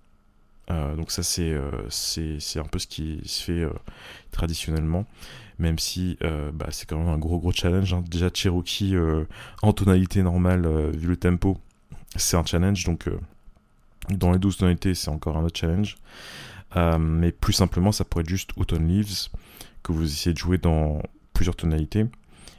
Donc 0.97 1.11
ça, 1.11 1.23
c'est 1.23 1.57
c'est 1.89 2.59
un 2.59 2.65
peu 2.65 2.79
ce 2.79 2.87
qui 2.87 3.21
se 3.25 3.43
fait 3.43 3.67
traditionnellement, 4.31 5.07
même 5.59 5.79
si 5.79 6.17
bah, 6.53 6.67
c'est 6.71 6.89
quand 6.89 6.99
même 6.99 7.09
un 7.09 7.19
gros 7.19 7.39
gros 7.39 7.53
challenge. 7.53 7.93
Hein. 7.93 8.05
Déjà, 8.09 8.31
Cherokee 8.33 8.95
en 9.63 9.73
tonalité 9.73 10.23
normale, 10.23 10.67
vu 10.93 11.09
le 11.09 11.17
tempo, 11.17 11.59
c'est 12.17 12.37
un 12.37 12.45
challenge, 12.45 12.85
donc 12.85 13.09
dans 14.09 14.33
les 14.33 14.39
12 14.39 14.57
tonalités, 14.59 14.95
c'est 14.95 15.11
encore 15.11 15.37
un 15.37 15.45
autre 15.45 15.59
challenge. 15.59 15.97
Euh, 16.77 16.99
mais 16.99 17.33
plus 17.33 17.53
simplement, 17.53 17.93
ça 17.93 18.05
pourrait 18.05 18.23
être 18.23 18.29
juste 18.29 18.51
Autumn 18.57 18.87
Leaves, 18.87 19.29
que 19.83 19.93
vous 19.93 20.05
essayez 20.05 20.33
de 20.33 20.39
jouer 20.39 20.59
dans 20.59 21.03
plusieurs 21.33 21.57
tonalités. 21.57 22.07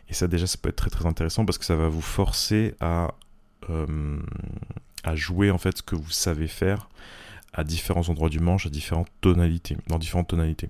Et 0.10 0.13
ça, 0.13 0.27
déjà, 0.27 0.48
ça 0.48 0.58
peut 0.62 0.70
être 0.70 0.75
très 0.75 0.89
très 0.89 1.06
intéressant 1.06 1.46
parce 1.46 1.58
que 1.58 1.65
ça 1.65 1.75
va 1.75 1.88
vous 1.88 2.01
forcer 2.01 2.75
à, 2.80 3.13
euh, 3.70 4.20
à 5.03 5.15
jouer 5.15 5.51
en 5.51 5.58
fait 5.58 5.77
ce 5.77 5.84
que 5.84 5.96
vous 5.96 6.10
savez 6.10 6.48
faire 6.48 6.89
à 7.53 7.63
différents 7.63 8.08
endroits 8.10 8.29
du 8.29 8.39
manche, 8.39 8.65
à 8.65 8.70
différentes 8.70 9.10
tonalités, 9.20 9.77
dans 9.88 10.00
différentes 10.00 10.29
tonalités. 10.29 10.70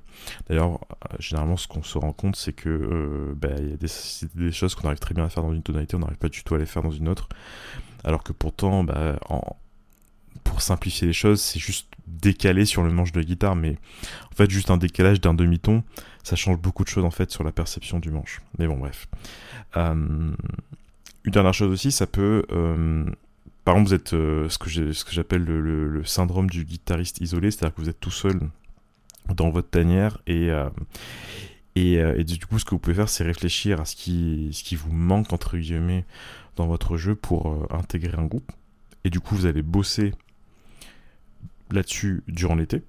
D'ailleurs, 0.50 0.74
euh, 0.74 1.16
généralement, 1.20 1.58
ce 1.58 1.68
qu'on 1.68 1.84
se 1.84 1.98
rend 1.98 2.14
compte, 2.14 2.36
c'est 2.36 2.54
que 2.54 3.34
bah, 3.36 3.50
il 3.60 3.70
y 3.70 3.74
a 3.74 3.78
des, 3.78 3.90
des 4.36 4.52
choses 4.52 4.74
qu'on 4.76 4.88
arrive 4.88 5.00
très 5.00 5.14
bien 5.14 5.26
à 5.26 5.30
faire 5.30 5.44
dans 5.44 5.54
une 5.54 5.64
tonalité, 5.64 5.96
on 5.96 6.00
n'arrive 6.00 6.18
pas 6.18 6.30
du 6.30 6.44
tout 6.44 6.56
à 6.56 6.58
les 6.58 6.66
faire 6.66 6.82
dans 6.82 6.92
une 6.92 7.08
autre. 7.08 7.30
alors 8.04 8.24
que 8.24 8.34
pourtant, 8.34 8.84
bah, 8.84 9.20
pour 10.44 10.62
simplifier 10.62 11.08
les 11.08 11.14
choses, 11.14 11.42
c'est 11.42 11.60
juste 11.60 11.88
décalé 12.08 12.66
sur 12.66 12.84
le 12.84 12.92
manche 12.92 13.12
de 13.12 13.22
guitare, 13.22 13.56
mais 13.56 13.78
en 14.32 14.36
fait, 14.36 14.50
juste 14.50 14.70
un 14.70 14.78
décalage 14.78 15.22
d'un 15.22 15.34
demi-ton, 15.34 15.84
ça 16.24 16.36
change 16.36 16.58
beaucoup 16.58 16.84
de 16.84 16.90
choses 16.90 17.06
en 17.06 17.12
fait 17.12 17.32
sur 17.32 17.44
la 17.44 17.52
perception 17.52 18.00
du 18.00 18.12
manche. 18.12 18.42
Mais 18.60 18.68
bon, 18.68 18.78
bref. 18.78 19.08
Euh, 19.78 19.94
une 21.24 21.32
dernière 21.32 21.54
chose 21.54 21.72
aussi, 21.72 21.92
ça 21.92 22.08
peut. 22.08 22.44
Euh, 22.52 23.06
par 23.64 23.76
exemple, 23.76 23.90
vous 23.90 23.94
êtes 23.94 24.14
euh, 24.14 24.50
ce 24.50 24.58
que 24.58 25.12
j'appelle 25.12 25.44
le, 25.44 26.04
syndrome 26.04 26.50
du 26.50 26.66
guitariste 26.66 27.22
isolé, 27.22 27.52
c'est-à-dire 27.52 27.76
que 27.76 27.82
vous 27.82 27.90
êtes 27.90 28.00
tout 28.00 28.12
seul 28.12 28.40
dans 29.36 29.50
votre 29.50 29.70
tanière 29.70 30.20
et, 30.28 30.50
et, 31.76 32.24
du 32.24 32.46
coup, 32.46 32.60
ce 32.60 32.66
que 32.66 32.72
vous 32.72 32.80
pouvez 32.80 32.96
faire, 32.96 33.08
c'est 33.08 33.24
réfléchir 33.24 33.80
à 33.80 33.86
ce 33.86 33.96
qui, 33.96 34.76
vous 34.76 34.92
manque, 34.92 35.32
entre 35.32 35.58
guillemets, 35.58 36.06
dans 36.56 36.68
votre 36.68 36.98
jeu 36.98 37.16
pour 37.16 37.68
intégrer 37.72 38.18
un 38.18 38.26
groupe. 38.26 38.52
Et 39.04 39.10
du 39.10 39.20
coup, 39.20 39.36
vous 39.36 39.46
allez 39.46 39.62
bosser 39.62 40.14
là-dessus 41.72 42.24
durant 42.28 42.56
l'été. 42.56 42.84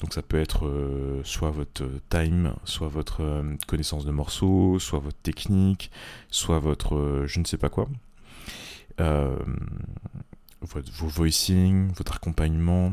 Donc 0.00 0.14
ça 0.14 0.22
peut 0.22 0.38
être 0.38 0.66
euh, 0.66 1.20
soit 1.24 1.50
votre 1.50 1.84
time, 2.08 2.54
soit 2.64 2.88
votre 2.88 3.22
euh, 3.22 3.56
connaissance 3.66 4.04
de 4.04 4.12
morceaux, 4.12 4.78
soit 4.78 5.00
votre 5.00 5.18
technique, 5.18 5.90
soit 6.30 6.60
votre 6.60 6.94
euh, 6.94 7.26
je 7.26 7.40
ne 7.40 7.44
sais 7.44 7.56
pas 7.56 7.68
quoi. 7.68 7.88
Votre, 8.98 10.90
vos 10.92 11.06
voicing, 11.06 11.92
votre 11.94 12.16
accompagnement, 12.16 12.92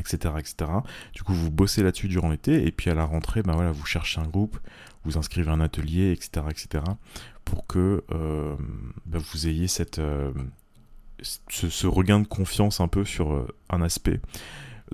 etc., 0.00 0.34
etc. 0.38 0.70
Du 1.14 1.22
coup, 1.22 1.32
vous 1.32 1.50
bossez 1.50 1.82
là-dessus 1.82 2.08
durant 2.08 2.28
l'été, 2.28 2.66
et 2.66 2.72
puis 2.72 2.90
à 2.90 2.94
la 2.94 3.04
rentrée, 3.04 3.42
ben 3.42 3.52
voilà, 3.52 3.70
vous 3.70 3.86
cherchez 3.86 4.20
un 4.20 4.26
groupe, 4.26 4.58
vous 5.04 5.16
inscrivez 5.16 5.50
un 5.50 5.60
atelier, 5.60 6.10
etc., 6.10 6.46
etc., 6.50 6.84
pour 7.44 7.66
que 7.68 8.02
ben 9.06 9.18
vous 9.18 9.46
ayez 9.46 9.68
cette, 9.68 10.00
ce, 11.22 11.86
regain 11.86 12.18
de 12.18 12.26
confiance 12.26 12.80
un 12.80 12.88
peu 12.88 13.04
sur 13.04 13.46
un 13.70 13.82
aspect 13.82 14.20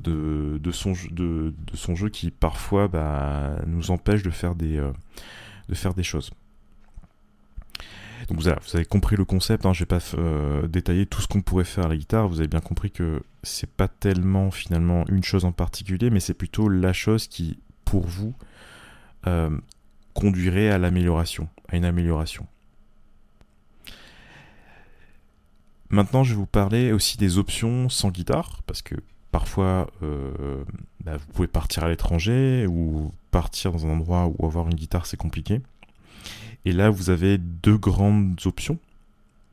de, 0.01 0.59
de, 0.63 0.71
son, 0.71 0.93
de, 1.11 1.55
de, 1.57 1.95
jeu 1.95 2.09
qui 2.09 2.31
parfois 2.31 2.89
bah, 2.89 3.57
nous 3.67 3.91
empêche 3.91 4.23
euh, 4.25 4.93
de 5.69 5.75
faire 5.75 5.95
des 5.95 6.03
choses. 6.03 6.31
Donc 8.29 8.41
voilà, 8.41 8.59
vous 8.63 8.77
avez 8.77 8.85
compris 8.85 9.17
le 9.17 9.25
concept, 9.25 9.67
hein, 9.67 9.73
je 9.73 9.81
vais 9.81 9.87
pas 9.87 9.99
euh, 10.15 10.67
détailler 10.67 11.07
tout 11.07 11.21
ce 11.21 11.29
qu'on 11.29 11.43
pourrait 11.43 11.65
faire 11.65 11.87
à 11.87 11.89
la 11.89 11.97
guitare, 11.97 12.29
vous 12.29 12.39
avez 12.39 12.49
bien 12.49 12.61
compris 12.61 12.91
que 12.91 13.23
c'est 13.43 13.71
pas 13.71 13.89
tellement 13.89 14.51
finalement 14.51 15.05
une 15.09 15.25
chose 15.25 15.45
en 15.45 15.53
particulier, 15.53 16.11
mais 16.11 16.21
c'est 16.21 16.35
plutôt 16.35 16.69
la 16.69 16.93
chose 16.93 17.27
qui, 17.27 17.59
pour 17.85 18.07
vous, 18.07 18.35
euh, 19.27 19.51
conduirait 20.15 20.71
à 20.71 20.79
l'amélioration, 20.79 21.49
à 21.69 21.77
une 21.77 21.85
amélioration. 21.85 22.47
Maintenant, 25.91 26.25
je 26.25 26.31
vais 26.31 26.37
vous 26.37 26.47
parler 26.47 26.93
aussi 26.93 27.19
des 27.19 27.39
options 27.39 27.89
sans 27.89 28.11
guitare, 28.11 28.63
parce 28.67 28.83
que 28.83 28.95
parfois, 29.31 29.91
euh, 30.03 30.65
bah, 31.05 31.17
vous 31.17 31.27
pouvez 31.33 31.49
partir 31.49 31.85
à 31.85 31.89
l'étranger 31.89 32.67
ou 32.69 33.13
partir 33.31 33.73
dans 33.73 33.87
un 33.87 33.91
endroit 33.91 34.31
où 34.39 34.47
avoir 34.47 34.67
une 34.69 34.75
guitare 34.75 35.07
c'est 35.07 35.17
compliqué. 35.17 35.61
Et 36.65 36.73
là, 36.73 36.91
vous 36.91 37.11
avez 37.11 37.39
deux 37.39 37.77
grandes 37.77 38.39
options 38.45 38.79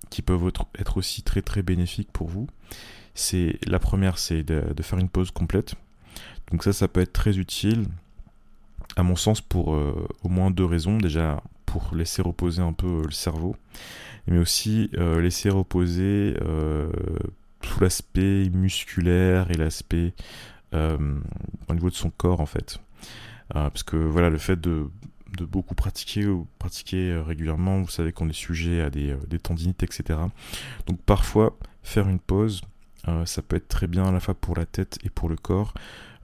qui 0.09 0.21
peuvent 0.21 0.51
être 0.77 0.97
aussi 0.97 1.21
très 1.23 1.41
très 1.41 1.61
bénéfiques 1.61 2.11
pour 2.11 2.27
vous. 2.27 2.47
C'est 3.15 3.59
la 3.67 3.79
première, 3.79 4.17
c'est 4.17 4.43
de, 4.43 4.81
faire 4.81 4.99
une 4.99 5.09
pause 5.09 5.31
complète. 5.31 5.75
Donc 6.51 6.63
ça, 6.63 6.73
ça 6.73 6.87
peut 6.87 7.01
être 7.01 7.13
très 7.13 7.37
utile, 7.37 7.85
à 8.95 9.03
mon 9.03 9.15
sens, 9.15 9.41
pour 9.41 9.73
euh, 9.73 10.07
au 10.23 10.29
moins 10.29 10.51
deux 10.51 10.65
raisons. 10.65 10.97
Déjà, 10.97 11.43
pour 11.65 11.93
laisser 11.93 12.21
reposer 12.21 12.61
un 12.61 12.73
peu 12.73 13.03
le 13.03 13.11
cerveau, 13.11 13.55
mais 14.27 14.39
aussi 14.39 14.89
euh, 14.97 15.21
laisser 15.21 15.49
reposer 15.49 16.35
tout 17.61 17.79
l'aspect 17.81 18.49
musculaire 18.49 19.51
et 19.51 19.55
l'aspect 19.55 20.13
euh, 20.73 21.19
au 21.67 21.73
niveau 21.73 21.89
de 21.89 21.95
son 21.95 22.09
corps 22.09 22.41
en 22.41 22.45
fait. 22.45 22.79
Euh, 23.55 23.69
parce 23.69 23.83
que 23.83 23.97
voilà, 23.97 24.29
le 24.29 24.37
fait 24.37 24.59
de, 24.59 24.87
de 25.37 25.45
beaucoup 25.45 25.75
pratiquer 25.75 26.25
ou 26.27 26.47
pratiquer 26.59 27.11
euh, 27.11 27.23
régulièrement, 27.23 27.81
vous 27.81 27.89
savez 27.89 28.11
qu'on 28.11 28.29
est 28.29 28.33
sujet 28.33 28.81
à 28.81 28.89
des, 28.89 29.15
des, 29.27 29.39
tendinites, 29.39 29.83
etc. 29.83 30.19
Donc 30.87 31.01
parfois, 31.01 31.57
faire 31.83 32.07
une 32.07 32.19
pause, 32.19 32.61
ça 33.25 33.41
peut 33.41 33.55
être 33.55 33.67
très 33.67 33.87
bien 33.87 34.05
à 34.05 34.11
la 34.11 34.19
fois 34.19 34.35
pour 34.35 34.55
la 34.55 34.67
tête 34.67 34.99
et 35.03 35.09
pour 35.09 35.29
le 35.29 35.35
corps. 35.35 35.73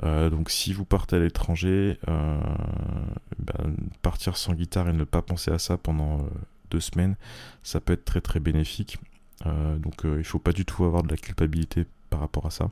donc 0.03 0.51
si 0.51 0.71
vous 0.71 0.85
partez 0.85 1.15
à 1.15 1.19
l'étranger, 1.19 1.97
ben, 2.05 3.75
partir 4.03 4.37
sans 4.37 4.53
guitare 4.53 4.89
et 4.89 4.93
ne 4.93 5.03
pas 5.03 5.23
penser 5.23 5.49
à 5.49 5.57
ça 5.57 5.79
pendant 5.79 6.27
deux 6.69 6.81
semaines, 6.81 7.15
ça 7.63 7.79
peut 7.79 7.93
être 7.93 8.05
très 8.05 8.21
très 8.21 8.39
bénéfique. 8.39 8.99
Euh, 9.45 9.77
donc 9.77 10.05
euh, 10.05 10.15
il 10.17 10.23
faut 10.23 10.39
pas 10.39 10.51
du 10.51 10.65
tout 10.65 10.85
avoir 10.85 11.03
de 11.03 11.09
la 11.09 11.17
culpabilité 11.17 11.85
par 12.09 12.19
rapport 12.19 12.45
à 12.45 12.51
ça. 12.51 12.69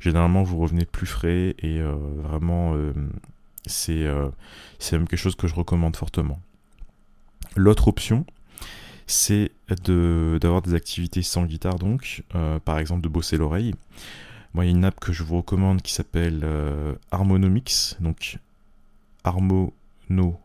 Généralement 0.00 0.42
vous 0.42 0.58
revenez 0.58 0.86
plus 0.86 1.06
frais 1.06 1.54
et 1.58 1.80
euh, 1.80 1.94
vraiment 2.22 2.74
c'est 3.66 4.04
même 4.92 5.06
quelque 5.08 5.16
chose 5.16 5.36
que 5.36 5.46
je 5.46 5.54
recommande 5.54 5.96
fortement. 5.96 6.40
L'autre 7.56 7.88
option, 7.88 8.24
c'est 9.06 9.50
d'avoir 9.68 10.62
des 10.62 10.74
activités 10.74 11.22
sans 11.22 11.44
guitare, 11.44 11.78
donc, 11.78 12.22
par 12.64 12.78
exemple 12.78 13.02
de 13.02 13.08
bosser 13.08 13.36
l'oreille. 13.36 13.74
Moi, 14.54 14.64
il 14.64 14.68
y 14.68 14.70
a 14.72 14.76
une 14.76 14.84
app 14.84 14.98
que 14.98 15.12
je 15.12 15.22
vous 15.22 15.36
recommande 15.36 15.82
qui 15.82 15.92
s'appelle 15.92 16.44
Harmonomix, 17.10 17.96
donc 18.00 18.38
Harmono, 19.24 19.72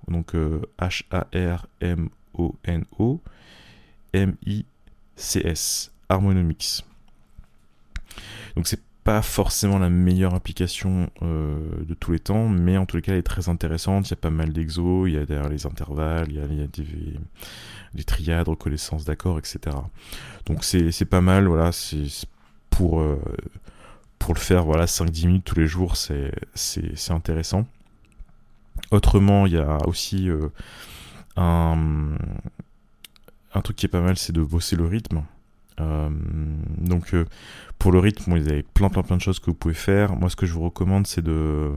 donc 0.07 0.33
H-A-R-M-O-N-O, 0.79 1.61
M-I 4.13 4.65
CS, 5.15 5.91
Harmonomix. 6.09 6.83
Donc 8.55 8.67
c'est 8.67 8.81
pas 9.05 9.21
forcément 9.21 9.77
la 9.77 9.89
meilleure 9.89 10.33
application 10.33 11.11
euh, 11.21 11.59
de 11.87 11.93
tous 11.93 12.11
les 12.11 12.19
temps, 12.19 12.49
mais 12.49 12.75
en 12.75 12.87
tous 12.87 12.95
les 12.95 13.03
cas 13.03 13.11
elle 13.11 13.19
est 13.19 13.21
très 13.21 13.49
intéressante. 13.49 14.07
Il 14.07 14.09
y 14.09 14.13
a 14.13 14.17
pas 14.17 14.31
mal 14.31 14.51
d'exos, 14.51 15.07
il 15.07 15.13
y 15.13 15.17
a 15.17 15.25
derrière 15.27 15.47
les 15.47 15.67
intervalles, 15.67 16.25
il 16.29 16.37
y 16.37 16.41
a, 16.41 16.67
des, 17.93 18.03
triades, 18.03 18.47
reconnaissance 18.47 19.05
d'accords, 19.05 19.37
etc. 19.37 19.77
Donc 20.47 20.63
c'est 20.63 21.05
pas 21.05 21.21
mal, 21.21 21.45
voilà, 21.45 21.71
c'est 21.71 22.07
pour, 22.71 22.99
euh, 22.99 23.21
pour 24.17 24.33
le 24.33 24.39
faire 24.39 24.65
voilà, 24.65 24.85
5-10 24.85 25.27
minutes 25.27 25.45
tous 25.45 25.59
les 25.59 25.67
jours, 25.67 25.97
c'est 25.97 26.31
intéressant. 27.09 27.67
Autrement, 28.89 29.45
il 29.45 29.53
y 29.53 29.57
a 29.57 29.77
aussi 29.87 30.29
euh, 30.31 30.49
un, 31.37 32.17
un 33.53 33.61
truc 33.61 33.77
qui 33.77 33.85
est 33.85 33.89
pas 33.89 34.01
mal, 34.01 34.17
c'est 34.17 34.33
de 34.33 34.41
bosser 34.41 34.75
le 34.75 34.87
rythme. 34.87 35.21
Euh, 35.81 36.09
donc 36.77 37.13
euh, 37.13 37.25
pour 37.79 37.91
le 37.91 37.99
rythme, 37.99 38.37
vous 38.37 38.47
avez 38.47 38.63
plein 38.63 38.89
plein 38.89 39.03
plein 39.03 39.17
de 39.17 39.21
choses 39.21 39.39
que 39.39 39.47
vous 39.47 39.55
pouvez 39.55 39.73
faire. 39.73 40.15
Moi, 40.15 40.29
ce 40.29 40.35
que 40.35 40.45
je 40.45 40.53
vous 40.53 40.63
recommande, 40.63 41.07
c'est 41.07 41.23
de, 41.23 41.71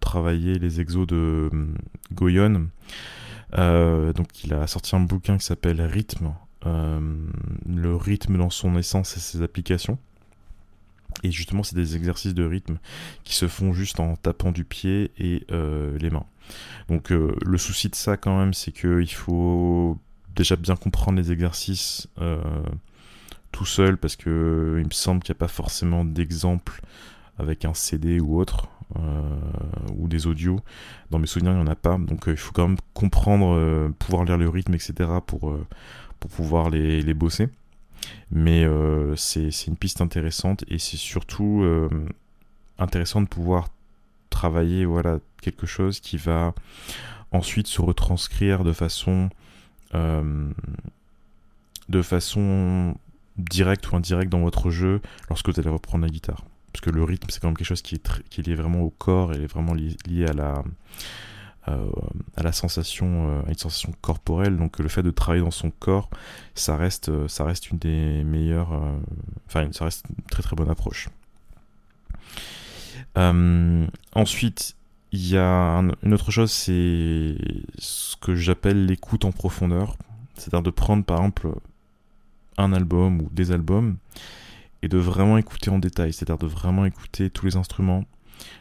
travailler 0.00 0.58
les 0.58 0.80
exos 0.80 1.06
de 1.06 1.50
euh, 1.52 1.66
Goyon. 2.12 2.68
donc 3.52 4.44
il 4.44 4.54
a 4.54 4.66
sorti 4.66 4.94
un 4.94 5.00
bouquin 5.00 5.36
qui 5.38 5.44
s'appelle 5.44 5.80
Rythme. 5.82 6.32
le 6.64 7.96
rythme 7.96 8.38
dans 8.38 8.50
son 8.50 8.76
essence 8.76 9.16
et 9.16 9.20
ses 9.20 9.42
applications. 9.42 9.98
Et 11.22 11.30
justement, 11.30 11.62
c'est 11.62 11.74
des 11.74 11.96
exercices 11.96 12.34
de 12.34 12.44
rythme 12.44 12.78
qui 13.24 13.34
se 13.34 13.48
font 13.48 13.72
juste 13.72 14.00
en 14.00 14.16
tapant 14.16 14.52
du 14.52 14.64
pied 14.64 15.10
et 15.18 15.44
les 15.50 16.10
mains. 16.10 16.26
Donc 16.88 17.10
le 17.10 17.58
souci 17.58 17.88
de 17.88 17.94
ça 17.94 18.16
quand 18.16 18.38
même, 18.38 18.54
c'est 18.54 18.72
qu'il 18.72 19.12
faut 19.12 19.98
déjà 20.36 20.54
bien 20.56 20.76
comprendre 20.76 21.18
les 21.18 21.32
exercices 21.32 22.08
tout 23.52 23.66
seul 23.66 23.96
parce 23.96 24.16
que 24.16 24.76
il 24.78 24.84
me 24.84 24.92
semble 24.92 25.22
qu'il 25.22 25.32
n'y 25.32 25.38
a 25.38 25.40
pas 25.40 25.48
forcément 25.48 26.04
d'exemple 26.04 26.80
avec 27.38 27.64
un 27.64 27.74
CD 27.74 28.20
ou 28.20 28.40
autre 28.40 28.68
euh, 28.96 29.38
ou 29.96 30.08
des 30.08 30.26
audios. 30.26 30.60
Dans 31.10 31.18
mes 31.18 31.26
souvenirs, 31.26 31.52
il 31.52 31.56
n'y 31.56 31.62
en 31.62 31.66
a 31.66 31.76
pas. 31.76 31.98
Donc 31.98 32.28
euh, 32.28 32.32
il 32.32 32.36
faut 32.36 32.52
quand 32.52 32.68
même 32.68 32.78
comprendre, 32.94 33.90
pouvoir 33.98 34.24
lire 34.24 34.38
le 34.38 34.48
rythme, 34.48 34.74
etc. 34.74 35.10
pour, 35.26 35.56
pour 36.18 36.30
pouvoir 36.30 36.70
les, 36.70 37.02
les 37.02 37.14
bosser. 37.14 37.48
Mais 38.30 38.66
c'est 39.16 39.66
une 39.66 39.76
piste 39.76 40.00
intéressante 40.00 40.64
et 40.68 40.78
c'est 40.78 40.96
surtout 40.96 41.64
intéressant 42.78 43.20
de 43.20 43.26
pouvoir 43.26 43.68
travailler 44.30 44.84
voilà, 44.86 45.18
quelque 45.42 45.66
chose 45.66 46.00
qui 46.00 46.16
va 46.16 46.54
ensuite 47.32 47.66
se 47.66 47.80
retranscrire 47.82 48.64
de 48.64 48.72
façon 48.72 49.28
euh, 49.94 50.50
de 51.88 52.02
façon 52.02 52.94
directe 53.44 53.90
ou 53.90 53.96
indirecte 53.96 54.30
dans 54.30 54.40
votre 54.40 54.70
jeu 54.70 55.00
lorsque 55.28 55.48
vous 55.48 55.58
allez 55.60 55.70
reprendre 55.70 56.04
la 56.04 56.10
guitare. 56.10 56.44
Parce 56.72 56.82
que 56.82 56.90
le 56.90 57.02
rythme, 57.02 57.28
c'est 57.30 57.40
quand 57.40 57.48
même 57.48 57.56
quelque 57.56 57.66
chose 57.66 57.82
qui 57.82 57.96
est, 57.96 58.24
qui 58.28 58.40
est 58.40 58.46
lié 58.46 58.54
vraiment 58.54 58.80
au 58.80 58.90
corps 58.90 59.34
et 59.34 59.42
est 59.42 59.46
vraiment 59.46 59.74
lié, 59.74 60.26
à 60.26 60.32
la, 60.32 60.62
euh, 61.68 61.90
à 62.36 62.42
la 62.42 62.52
sensation, 62.52 63.28
euh, 63.28 63.42
à 63.46 63.48
une 63.48 63.58
sensation 63.58 63.92
corporelle. 64.00 64.56
Donc 64.56 64.78
le 64.78 64.88
fait 64.88 65.02
de 65.02 65.10
travailler 65.10 65.42
dans 65.42 65.50
son 65.50 65.70
corps, 65.70 66.10
ça 66.54 66.76
reste, 66.76 67.26
ça 67.28 67.44
reste 67.44 67.70
une 67.70 67.78
des 67.78 68.22
meilleures, 68.24 68.72
enfin 69.46 69.68
ça 69.72 69.84
reste 69.84 70.04
une 70.08 70.24
très 70.24 70.42
très 70.42 70.54
bonne 70.54 70.70
approche. 70.70 71.08
ensuite, 74.14 74.76
il 75.12 75.28
y 75.28 75.36
a 75.36 75.82
une 76.02 76.14
autre 76.14 76.30
chose, 76.30 76.52
c'est 76.52 77.36
ce 77.78 78.16
que 78.16 78.34
j'appelle 78.34 78.86
l'écoute 78.86 79.24
en 79.24 79.32
profondeur. 79.32 79.96
C'est-à-dire 80.36 80.62
de 80.62 80.70
prendre 80.70 81.04
par 81.04 81.18
exemple 81.18 81.48
un 82.60 82.72
album 82.72 83.20
ou 83.20 83.28
des 83.32 83.52
albums 83.52 83.96
et 84.82 84.88
de 84.88 84.98
vraiment 84.98 85.38
écouter 85.38 85.70
en 85.70 85.78
détail, 85.78 86.12
c'est-à-dire 86.12 86.38
de 86.38 86.46
vraiment 86.46 86.84
écouter 86.84 87.30
tous 87.30 87.46
les 87.46 87.56
instruments, 87.56 88.04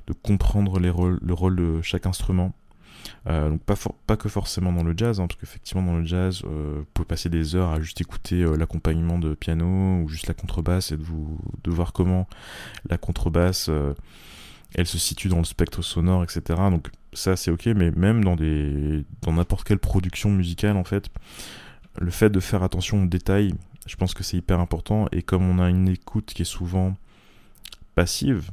de 0.08 0.14
comprendre 0.14 0.80
les 0.80 0.90
rôles, 0.90 1.20
le 1.22 1.34
rôle 1.34 1.56
de 1.56 1.82
chaque 1.82 2.06
instrument. 2.06 2.54
Euh, 3.28 3.50
donc 3.50 3.62
pas, 3.62 3.76
pas 4.08 4.18
que 4.18 4.28
forcément 4.28 4.74
dans 4.74 4.84
le 4.84 4.94
jazz, 4.96 5.20
hein, 5.20 5.28
parce 5.28 5.40
qu'effectivement 5.40 5.84
dans 5.84 5.98
le 5.98 6.06
jazz, 6.06 6.42
euh, 6.46 6.76
vous 6.80 6.86
pouvez 6.94 7.06
passer 7.06 7.30
des 7.30 7.56
heures 7.56 7.72
à 7.72 7.80
juste 7.80 8.02
écouter 8.02 8.42
euh, 8.42 8.58
l'accompagnement 8.58 9.18
de 9.18 9.34
piano 9.36 10.02
ou 10.04 10.10
juste 10.10 10.28
la 10.28 10.34
contrebasse 10.34 10.92
et 10.92 10.98
de, 10.98 11.04
vous, 11.04 11.40
de 11.64 11.72
voir 11.72 11.94
comment 11.94 12.28
la 12.90 12.98
contrebasse, 12.98 13.70
elle 14.76 14.86
se 14.86 14.98
situe 14.98 15.30
dans 15.30 15.38
le 15.38 15.46
spectre 15.46 15.82
sonore, 15.82 16.24
etc. 16.24 16.60
Donc 16.70 16.90
ça 17.14 17.36
c'est 17.36 17.52
ok, 17.52 17.68
mais 17.68 17.92
même 17.92 18.24
dans 18.24 18.36
des 18.36 19.06
dans 19.22 19.34
n'importe 19.34 19.66
quelle 19.66 19.80
production 19.80 20.30
musicale 20.30 20.76
en 20.76 20.84
fait, 20.84 21.10
le 22.00 22.12
fait 22.12 22.30
de 22.30 22.40
faire 22.40 22.64
attention 22.64 23.04
aux 23.04 23.08
détails, 23.08 23.54
je 23.86 23.96
pense 23.96 24.14
que 24.14 24.24
c'est 24.24 24.38
hyper 24.38 24.60
important. 24.60 25.08
Et 25.12 25.22
comme 25.22 25.44
on 25.44 25.60
a 25.60 25.70
une 25.70 25.88
écoute 25.90 26.34
qui 26.34 26.44
est 26.44 26.46
souvent 26.46 26.96
passive, 27.96 28.52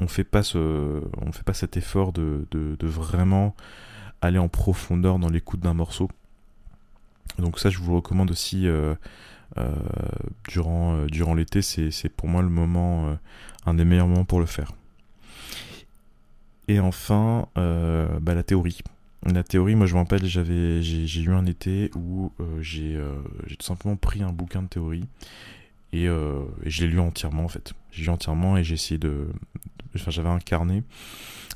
on 0.00 0.08
fait 0.08 0.24
pas 0.24 0.42
ce, 0.42 1.02
on 1.20 1.32
fait 1.32 1.42
pas 1.42 1.54
cet 1.54 1.76
effort 1.76 2.12
de, 2.12 2.46
de, 2.50 2.86
vraiment 2.86 3.54
aller 4.20 4.38
en 4.38 4.48
profondeur 4.48 5.18
dans 5.18 5.28
l'écoute 5.28 5.60
d'un 5.60 5.74
morceau. 5.74 6.10
Donc 7.38 7.58
ça, 7.58 7.70
je 7.70 7.78
vous 7.78 7.94
recommande 7.94 8.30
aussi 8.30 8.66
euh, 8.66 8.94
euh, 9.58 9.70
durant, 10.48 10.96
euh, 10.96 11.06
durant 11.06 11.34
l'été. 11.34 11.62
C'est 11.62 12.08
pour 12.08 12.28
moi 12.28 12.42
le 12.42 12.48
moment, 12.48 13.16
un 13.64 13.74
des 13.74 13.84
meilleurs 13.84 14.06
moments 14.06 14.24
pour 14.24 14.40
le 14.40 14.46
faire. 14.46 14.72
Et 16.68 16.80
enfin, 16.80 17.48
bah, 17.54 18.34
la 18.34 18.42
théorie. 18.42 18.80
La 19.32 19.42
théorie, 19.42 19.74
moi 19.74 19.86
je 19.86 19.94
me 19.94 19.98
rappelle, 19.98 20.24
j'avais, 20.24 20.82
j'ai, 20.82 21.20
eu 21.20 21.32
un 21.32 21.46
été 21.46 21.90
où 21.96 22.32
euh, 22.38 22.62
j'ai, 22.62 22.94
euh, 22.94 23.16
j'ai 23.46 23.56
tout 23.56 23.66
simplement 23.66 23.96
pris 23.96 24.22
un 24.22 24.30
bouquin 24.30 24.62
de 24.62 24.68
théorie 24.68 25.04
et, 25.92 26.06
euh, 26.06 26.44
je 26.64 26.82
l'ai 26.82 26.88
lu 26.88 27.00
entièrement 27.00 27.44
en 27.44 27.48
fait. 27.48 27.72
J'ai 27.90 28.04
lu 28.04 28.10
entièrement 28.10 28.56
et 28.56 28.62
j'ai 28.62 28.74
essayé 28.74 28.98
de. 28.98 29.26
Enfin, 29.96 30.12
j'avais 30.12 30.28
un 30.28 30.38
carnet 30.38 30.84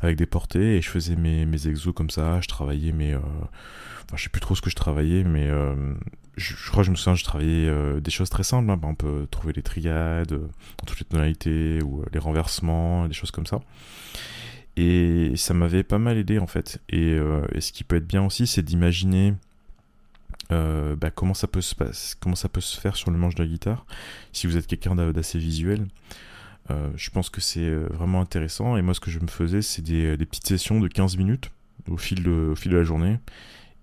avec 0.01 0.17
des 0.17 0.27
portées 0.27 0.79
et 0.79 0.83
je 0.83 0.89
faisais 0.89 1.15
mes, 1.15 1.47
mes 1.47 1.69
exos 1.69 1.95
comme 1.95 2.11
ça. 2.11 2.41
Je 2.41 2.49
travaillais 2.49 2.91
mes. 2.91 3.15
Enfin, 3.15 4.17
je 4.17 4.25
sais 4.25 4.31
plus 4.31 4.41
trop 4.41 4.57
ce 4.57 4.63
que 4.63 4.71
je 4.71 4.77
travaillais, 4.77 5.23
mais 5.23 5.49
je, 6.37 6.71
crois 6.71 6.83
que 6.83 6.87
je 6.87 6.91
me 6.91 6.97
souviens, 6.97 7.15
je 7.15 7.25
travaillais 7.25 8.01
des 8.01 8.11
choses 8.11 8.31
très 8.31 8.43
simples. 8.43 8.71
Hein. 8.71 8.81
On 8.83 8.95
peut 8.95 9.29
trouver 9.31 9.53
les 9.53 9.63
triades 9.63 10.33
dans 10.33 10.87
toutes 10.87 10.99
les 10.99 11.07
tonalités 11.07 11.83
ou 11.85 12.03
les 12.13 12.19
renversements, 12.19 13.07
des 13.07 13.15
choses 13.15 13.31
comme 13.31 13.47
ça. 13.47 13.61
Et 14.77 15.33
ça 15.37 15.55
m'avait 15.55 15.83
pas 15.83 15.99
mal 15.99 16.17
aidé 16.17 16.39
en 16.39 16.47
fait. 16.47 16.81
Euh, 16.93 17.47
et, 17.53 17.61
ce 17.61 17.73
qui 17.73 17.85
peut 17.85 17.97
être 17.97 18.07
bien 18.07 18.25
aussi, 18.25 18.47
c'est 18.47 18.63
d'imaginer 18.63 19.35
euh, 20.53 20.97
bah, 20.97 21.11
comment, 21.11 21.35
ça 21.35 21.47
peut 21.47 21.61
se 21.61 21.75
passer, 21.75 22.17
comment 22.21 22.37
ça 22.37 22.49
peut 22.49 22.61
se 22.61 22.79
faire 22.79 22.97
sur 22.97 23.11
le 23.11 23.19
manche 23.19 23.35
de 23.35 23.43
la 23.43 23.49
guitare. 23.49 23.85
Si 24.33 24.47
vous 24.47 24.57
êtes 24.57 24.67
quelqu'un 24.67 24.95
d'assez 24.95 25.39
visuel, 25.39 25.87
euh, 26.71 26.91
je 26.97 27.11
pense 27.11 27.31
que 27.31 27.41
c'est 27.41 27.71
vraiment 27.71 28.21
intéressant. 28.21 28.77
Et 28.77 28.83
moi, 28.83 28.95
ce 28.95 29.01
que 29.01 29.11
je 29.11 29.19
me 29.19 29.27
faisais, 29.27 29.63
c'est 29.63 29.83
des, 29.83 30.17
petites 30.19 30.47
sessions 30.47 30.81
de 30.81 30.89
15 30.89 31.17
minutes 31.17 31.51
au 31.89 31.97
fil 31.97 32.23
de, 32.23 32.51
au 32.53 32.55
fil 32.55 32.73
de 32.73 32.77
la 32.77 32.85
journée. 32.85 33.19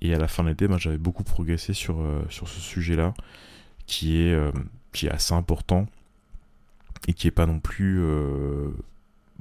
Et 0.01 0.13
à 0.13 0.19
la 0.19 0.27
fin 0.27 0.43
de 0.43 0.49
l'été, 0.49 0.67
bah, 0.67 0.77
j'avais 0.77 0.97
beaucoup 0.97 1.23
progressé 1.23 1.73
sur, 1.73 1.97
sur 2.29 2.47
ce 2.47 2.59
sujet-là, 2.59 3.13
qui, 3.87 4.17
est 4.17 4.37
qui 4.93 5.07
est 5.07 5.11
assez 5.11 5.33
important 5.33 5.87
et 7.07 7.13
qui 7.13 7.27
est 7.27 7.31
pas 7.31 7.45
non 7.45 7.59
plus 7.59 8.01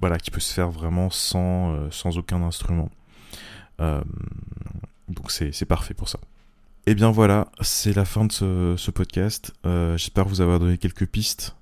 voilà, 0.00 0.18
qui 0.18 0.30
peut 0.30 0.40
se 0.40 0.52
faire 0.52 0.70
vraiment 0.70 1.10
sans, 1.10 1.72
euh, 1.72 1.88
sans 1.90 2.18
aucun 2.18 2.42
instrument. 2.42 2.90
Euh, 3.80 4.02
donc 5.08 5.30
c'est 5.30 5.64
parfait 5.66 5.94
pour 5.94 6.08
ça. 6.08 6.18
Et 6.88 6.92
eh 6.92 6.94
bien 6.94 7.10
voilà, 7.10 7.48
c'est 7.62 7.94
la 7.94 8.04
fin 8.04 8.24
de 8.24 8.32
ce, 8.32 8.90
podcast. 8.90 9.52
Euh, 9.64 9.96
j'espère 9.96 10.26
vous 10.26 10.40
avoir 10.40 10.60
donné 10.60 10.78
quelques 10.78 11.06
pistes 11.06 11.56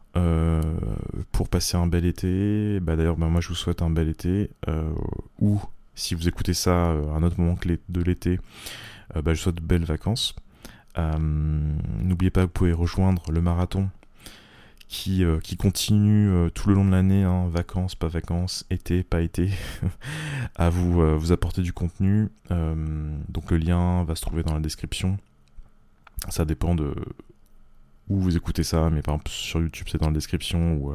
pour 1.33 1.49
passer 1.49 1.76
un 1.76 1.88
bel 1.88 2.05
été. 2.05 2.79
Bah, 2.81 2.95
D'ailleurs, 2.95 3.16
bah, 3.16 3.27
moi 3.27 3.40
je 3.40 3.49
vous 3.49 3.55
souhaite 3.55 3.83
un 3.83 3.90
bel 3.90 4.09
été. 4.09 4.51
ou 5.40 5.61
si 5.94 6.14
vous 6.14 6.29
écoutez 6.29 6.55
ça 6.55 6.90
à 6.90 6.92
un 6.92 7.23
autre 7.23 7.40
moment 7.40 7.57
que 7.57 7.68
de 7.88 8.03
l'été, 8.03 8.38
bah, 9.14 9.23
je 9.27 9.31
vous 9.31 9.37
souhaite 9.37 9.57
de 9.57 9.61
belles 9.61 9.85
vacances. 9.85 10.37
N'oubliez 10.97 12.31
pas, 12.31 12.42
vous 12.42 12.49
pouvez 12.49 12.73
rejoindre 12.73 13.33
le 13.33 13.40
marathon 13.40 13.88
qui, 14.88 15.25
euh, 15.25 15.38
qui 15.40 15.57
continue 15.57 16.31
euh, 16.31 16.51
tout 16.51 16.68
le 16.68 16.75
long 16.75 16.85
de 16.85 16.90
l'année, 16.90 17.25
hein, 17.25 17.49
vacances, 17.49 17.94
pas 17.94 18.09
vacances, 18.09 18.64
été, 18.70 19.03
pas 19.03 19.23
été, 19.23 19.51
à 20.57 20.70
vous, 20.70 21.03
euh, 21.03 21.16
vous 21.16 21.33
apporter 21.33 21.62
du 21.62 21.73
contenu. 21.73 22.29
donc 22.51 23.51
le 23.51 23.57
lien 23.57 24.05
va 24.05 24.14
se 24.14 24.23
trouver 24.23 24.42
dans 24.42 24.55
la 24.55 24.61
description. 24.61 25.18
Ça 26.29 26.44
dépend 26.44 26.75
de 26.75 26.94
où 28.09 28.20
vous 28.20 28.37
écoutez 28.37 28.62
ça, 28.62 28.90
mais 28.90 29.01
par 29.01 29.14
exemple 29.14 29.31
sur 29.31 29.61
YouTube 29.61 29.87
c'est 29.90 29.99
dans 29.99 30.09
la 30.09 30.12
description 30.12 30.75
ou 30.75 30.94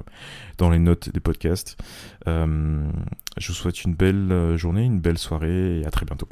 dans 0.60 0.70
les 0.70 0.78
notes 0.78 1.10
des 1.10 1.20
podcasts. 1.20 1.76
je 2.26 3.48
vous 3.48 3.54
souhaite 3.54 3.84
une 3.84 3.96
belle 3.96 4.56
journée, 4.58 4.86
une 4.86 5.00
belle 5.00 5.18
soirée 5.18 5.82
et 5.82 5.86
à 5.86 5.92
très 5.92 6.06
bientôt. 6.06 6.30